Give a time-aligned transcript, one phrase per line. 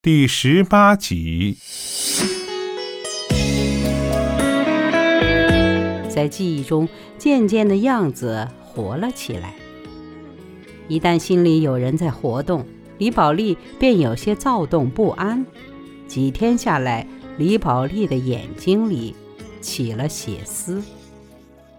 [0.00, 1.56] 第十八集。
[6.08, 9.56] 在记忆中，渐渐的样子活了起来。
[10.86, 12.64] 一旦心里有人在活动，
[12.98, 15.44] 李宝莉便有些躁动不安。
[16.06, 17.04] 几天下来，
[17.36, 19.16] 李宝莉的眼睛里
[19.60, 20.80] 起了血丝。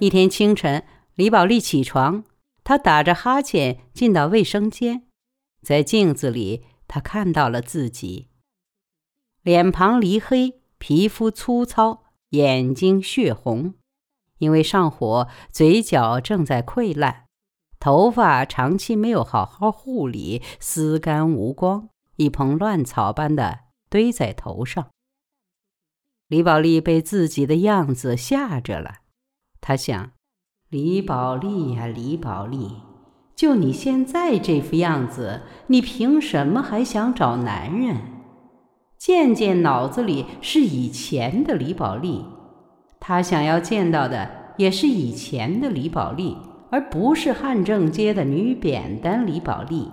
[0.00, 0.82] 一天清晨，
[1.14, 2.24] 李宝莉起床，
[2.64, 5.02] 她打着哈欠进到卫生间，
[5.62, 6.62] 在镜子里，
[6.92, 8.30] 他看到了自己，
[9.42, 13.74] 脸庞黧黑，皮肤粗糙，眼睛血红，
[14.38, 17.26] 因为上火，嘴角正在溃烂。
[17.78, 24.90] 头发长期没有好好护理，丝干无光，一蓬乱草般的堆在头上。
[26.26, 29.02] 李宝莉被自己的样子吓着了，
[29.60, 30.10] 她想
[30.68, 32.82] ：“李宝莉呀，李宝莉，
[33.40, 37.96] 就你现在这副样子，你凭什么还想找男人？”
[39.00, 42.22] 渐渐脑子里是以前的李宝莉，
[43.00, 46.36] 她想要见到的也是以前的李宝莉。
[46.68, 49.88] 而不是汉正街的女扁担李宝莉，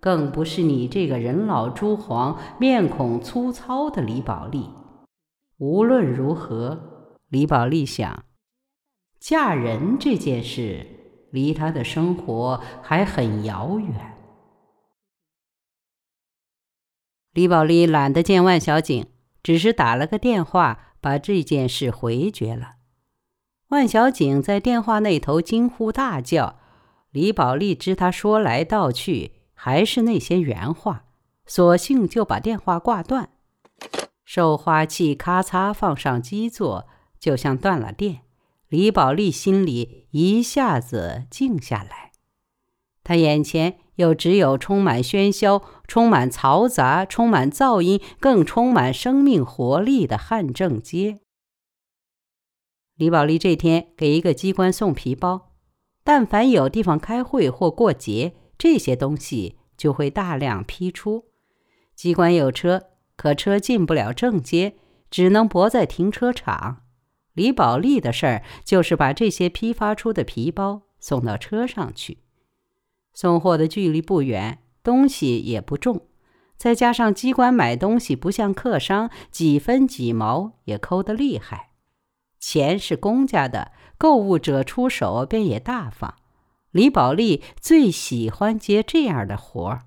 [0.00, 4.64] 更不是你这个人老珠黄、面孔粗糙的李宝莉。
[5.58, 6.80] 无论如何，
[7.28, 8.24] 李宝莉想，
[9.20, 10.86] 嫁人这件事
[11.30, 14.16] 离他的生活还很遥远。
[17.32, 19.06] 李宝莉懒得见万小景，
[19.42, 22.72] 只是打了个电话，把这件事回绝了。
[23.68, 26.58] 万小景在电话那头惊呼大叫，
[27.10, 31.04] 李宝莉知他说来道去还是那些原话，
[31.46, 33.30] 索性就把电话挂断。
[34.24, 36.88] 售花器咔嚓放上基座，
[37.20, 38.22] 就像断了电。
[38.70, 42.12] 李宝莉心里一下子静下来，
[43.02, 51.18] 她眼前又只有充满喧嚣、充满嘈杂、充满噪音、更充满生命活力的汉正街。
[52.94, 55.50] 李宝莉这天给一个机关送皮包，
[56.04, 61.24] 但凡有地方开会或过节，这些东西就会大量批出。
[61.96, 62.84] 机关有车，
[63.16, 64.76] 可车进不了正街，
[65.10, 66.84] 只能泊在停车场。
[67.34, 72.18] 李宝莉的事儿就是把这些批发出的皮包送到车上去。
[73.12, 76.06] 送货的距离不远，东西也不重，
[76.56, 81.70] 再加上机关买东西不像客商，几分几毛也抠得厉害。
[82.38, 86.16] 钱是公家的，购物者出手便也大方。
[86.70, 89.82] 李宝莉最喜欢接这样的活儿。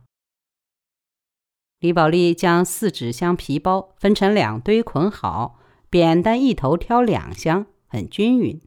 [1.80, 5.60] 李宝莉将四纸箱皮包分成两堆捆好，
[5.94, 8.59] 扁担一头挑两箱，很均匀，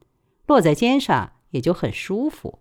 [0.46, 2.60] 落在肩上也就很舒服。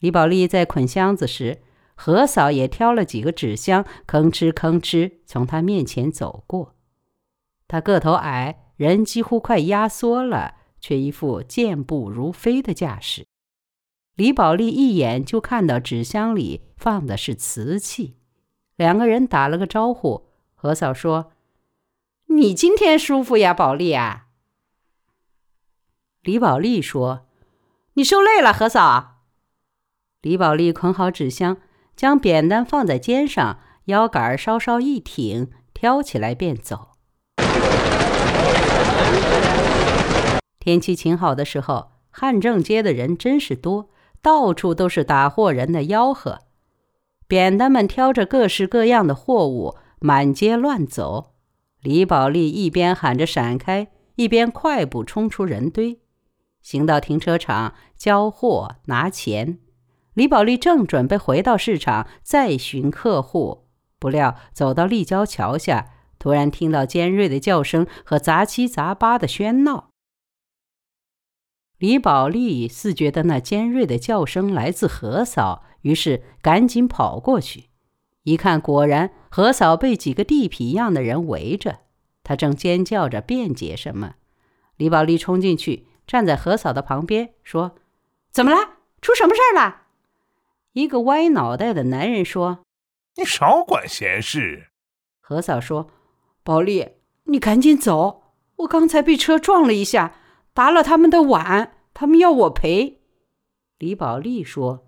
[0.00, 1.62] 李宝莉在捆箱子时，
[1.94, 6.74] 何嫂也挑了几个纸箱，吭哧吭哧从她面前走过。
[7.66, 8.60] 她个头矮。
[8.76, 13.24] 人几乎快压缩了，却一副健步如飞的架势。
[14.16, 18.16] 李宝莉一眼就看到纸箱里放的是瓷器，
[18.76, 20.26] 两个人打了个招呼。
[20.54, 21.30] 何嫂说
[22.26, 24.26] ：“你今天舒服呀，宝莉啊。”
[26.22, 27.26] 李宝莉说
[27.94, 29.22] ：“你受累了，何嫂。”
[30.22, 31.58] 李宝莉捆好纸箱，
[31.94, 36.92] 将扁担放在肩上，腰杆稍稍一挺，挑起来便走。
[40.58, 43.90] 天气晴好的时候，汉正街的人真是多，
[44.22, 46.38] 到处都是打货人的吆喝。
[47.28, 51.33] 扁担们挑着各式各样的货物，满街乱走。
[51.84, 56.00] 李宝莉一边喊着闪开，一边快步冲出人堆，
[56.62, 59.58] 行到停车场交货拿钱。
[60.14, 63.66] 李宝莉正准备回到市场再寻客户，
[63.98, 69.90] 不料走到立交桥下，突然听到尖锐的叫声和杂七杂八的喧闹。
[71.76, 77.64] 李宝莉似觉得那尖锐的叫声来自何嫂，于是赶紧跑过去。
[78.24, 81.80] 一看，果然何嫂被几个地痞一样的人围着，
[82.22, 84.16] 她正尖叫着辩解什么。
[84.76, 87.76] 李宝莉冲进去，站在何嫂的旁边，说
[88.32, 88.78] ：“怎么了？
[89.00, 89.82] 出什么事儿了？”
[90.72, 92.64] 一个歪脑袋的男人说
[93.16, 94.70] ：“你少管闲事。”
[95.20, 95.90] 何嫂说
[96.42, 100.16] ：“宝莉，你赶紧走，我刚才被车撞了一下。”
[100.54, 103.00] 打了他们的碗，他们要我赔。
[103.78, 104.86] 李宝莉说：“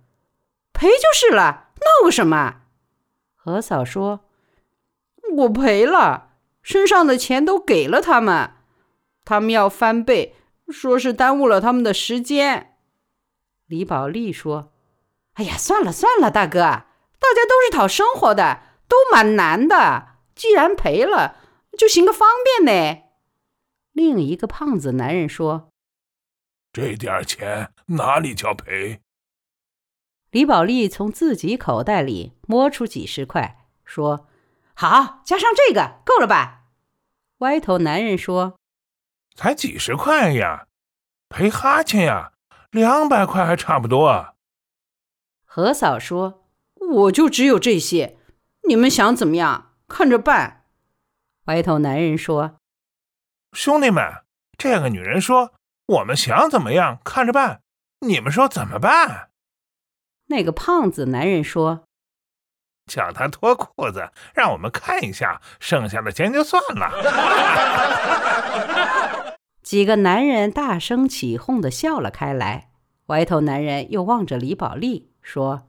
[0.72, 2.62] 赔就是了，闹个什么？”
[3.46, 4.24] 何嫂说
[5.36, 6.30] ：“我赔了，
[6.62, 8.54] 身上的钱都给了他们，
[9.24, 10.34] 他们要翻倍，
[10.68, 12.76] 说是耽误了他们的时间。”
[13.66, 14.72] 李宝莉说
[15.34, 21.36] ：“哎呀，算了算了，大哥，大家都是讨生活的，都蛮难的，既然赔了，
[21.78, 23.02] 就行个方便呢。
[23.92, 25.68] 另一个胖子男人说
[26.74, 29.02] ：“这点钱哪里叫赔？”
[30.36, 34.28] 李宝莉从自己口袋里摸出几十块，说
[34.76, 36.64] ：“好，加上这个够了吧？”
[37.40, 38.58] 歪头男人说
[39.34, 40.66] ：“才几十块呀，
[41.30, 42.32] 赔哈欠呀，
[42.70, 44.34] 两百块还差不多。”
[45.46, 46.44] 何嫂说
[46.96, 48.18] ：“我就只有这些，
[48.68, 50.66] 你们想怎么样，看着办。”
[51.48, 52.58] 歪头男人说
[53.56, 54.04] ：“兄弟们，
[54.58, 55.54] 这个女人说
[55.86, 57.62] 我们想怎么样，看着办，
[58.00, 59.30] 你们说怎么办？”
[60.26, 61.84] 那个胖子男人说
[62.90, 66.90] ：“叫他脱裤子，让我们看一下，剩下的钱就算了。
[69.62, 72.70] ”几个男人大声起哄的笑了开来。
[73.06, 75.68] 歪头男人又望着李宝莉说：“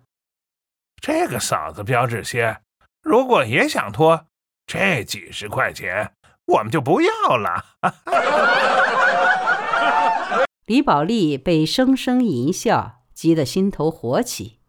[1.00, 2.62] 这个嫂子标致些，
[3.04, 4.26] 如果也想脱，
[4.66, 6.14] 这几十块钱
[6.46, 7.64] 我们就不要了。
[10.66, 12.97] ”李宝莉被声声淫笑。
[13.18, 14.60] 急得心头火起，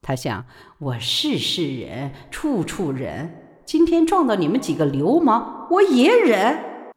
[0.00, 0.46] 他想：
[0.78, 6.90] 我事事忍，处处忍，今天撞到你们几个流氓，我也忍。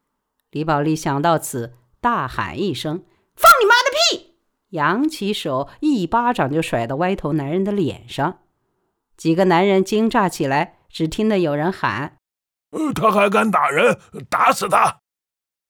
[0.52, 3.04] 李宝莉想到此，大喊一声
[3.36, 4.36] ：“放你妈的屁！”
[4.72, 8.40] 扬起手，一巴掌就甩到歪头男人的脸上。
[9.18, 12.20] 几个男人惊炸起来，只听得有人喊
[12.96, 14.00] ：“他还敢打人，
[14.30, 15.02] 打死他！”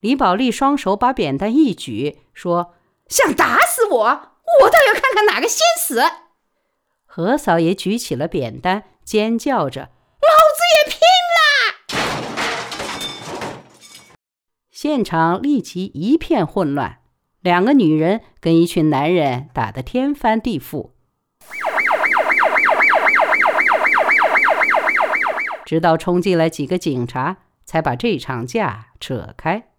[0.02, 2.76] 李宝莉双手把扁担一举，说
[3.10, 4.28] ：“想打死我？”
[4.60, 6.02] 我倒要看看哪个先死！
[7.06, 9.90] 何嫂也举起了扁担，尖叫着
[10.22, 11.00] ：“老子也拼
[11.32, 11.40] 了！”
[14.70, 17.00] 现场立即一片混乱，
[17.40, 20.92] 两个女人跟一群男人打得天翻地覆，
[25.66, 29.70] 直到冲进来几个警察，才把这场架扯开。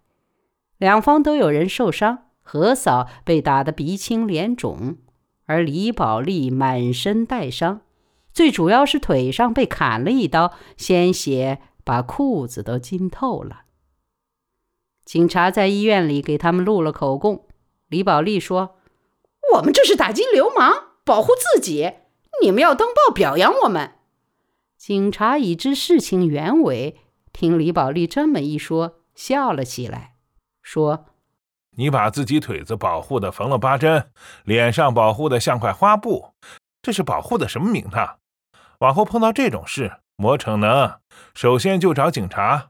[0.77, 2.25] 两方都有人受伤。
[2.43, 4.97] 何嫂被打得鼻青脸肿，
[5.45, 7.81] 而李宝莉满身带伤，
[8.31, 13.61] 最主要是腿上被砍了一刀，鲜血把裤子都浸透了。
[15.05, 17.47] 警察在医院里给他们录了口供。
[17.87, 18.75] 李宝莉说
[19.55, 20.73] ：“我们这是打击流氓，
[21.03, 21.93] 保护自己，
[22.41, 23.95] 你们要登报表扬我们。”
[24.77, 26.99] 警察已知事情原委，
[27.31, 30.15] 听李宝莉这么一说，笑了起来，
[30.61, 31.05] 说。
[31.75, 34.11] 你把自己腿子保护的缝了八针，
[34.43, 36.33] 脸上保护的像块花布，
[36.81, 38.17] 这是保护的什么名堂？
[38.79, 40.95] 往后碰到这种事，莫逞能，
[41.33, 42.69] 首先就找警察。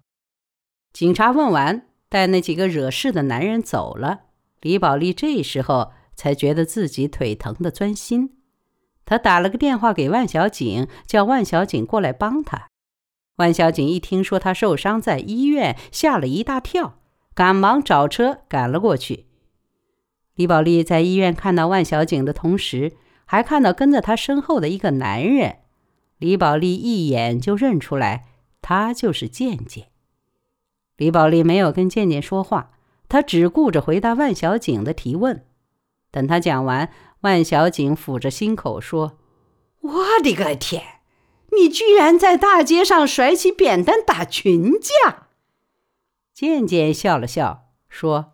[0.94, 4.22] 警察问完，带那几个惹事的男人走了。
[4.62, 8.38] 李宝莉这时候才觉得自己腿疼的钻心，
[9.04, 12.68] 他打了个电话给万小景，叫万小景过来帮他。
[13.38, 17.00] 万小景一听说他受伤在医院，吓了一大跳。
[17.36, 19.26] 赶忙找车赶了过去。
[20.36, 22.94] 李宝莉在医院看到万小景的同时，
[23.26, 25.58] 还看到跟在他身后的一个男人。
[26.18, 28.26] 李宝莉一眼就认出来，
[28.62, 29.88] 他就是健健。
[30.98, 32.72] 李宝莉没有跟健健说话，
[33.10, 35.46] 她只顾着回答万小景的提问。
[36.12, 36.92] 等他讲完，
[37.22, 39.18] 万小景抚着心口说
[39.82, 39.92] ：“我
[40.24, 40.82] 的个天，
[41.58, 45.28] 你居然在大街上甩起扁担打群架！”
[46.34, 48.34] 渐渐笑了笑，说：“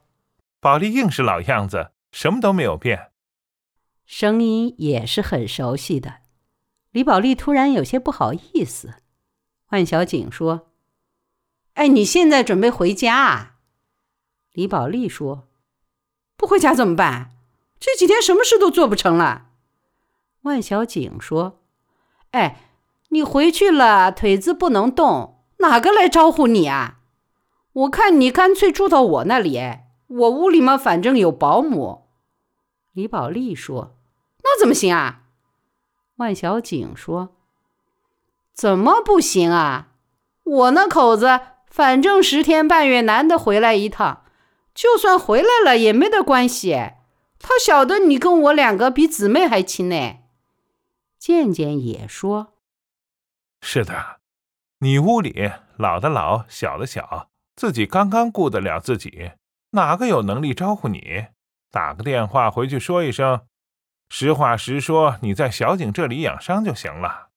[0.61, 3.11] 宝莉硬是老样子，什么都没有变。”
[4.07, 6.21] 声音也是很熟悉的。
[6.91, 8.95] 李宝莉突然有些不好意思。
[9.69, 10.71] 万小景说
[11.75, 13.57] ：“哎，你现在准备回家？”啊？”
[14.53, 15.47] 李宝莉说
[16.35, 17.31] ：“不回家怎么办？
[17.79, 19.49] 这几天什么事都做不成了。”
[20.43, 21.61] 万小景说
[22.31, 22.61] ：“哎，
[23.09, 26.95] 你回去了，腿子不能动，哪个来招呼你啊？”
[27.73, 29.59] 我看你干脆住到我那里，
[30.07, 32.07] 我屋里嘛，反正有保姆。
[32.93, 33.95] 李宝莉说
[34.43, 35.23] ：“那怎么行啊？”
[36.17, 37.35] 万小景说
[38.51, 39.89] ：“怎么不行啊？
[40.43, 44.25] 我那口子反正十天半月难得回来一趟，
[44.73, 46.73] 就算回来了也没得关系。
[47.37, 50.17] 他晓得你跟我两个比姊妹还亲呢。”
[51.17, 52.53] 健健也说
[53.61, 54.19] ：“是的，
[54.79, 57.28] 你屋里老的老，小的小。”
[57.59, 59.33] 自己刚刚顾得了自己，
[59.71, 61.25] 哪个有能力招呼你？
[61.69, 63.41] 打个电话回去说一声，
[64.07, 67.28] 实话实说，你在小景这里养伤就行了。